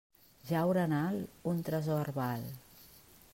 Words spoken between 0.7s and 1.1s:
en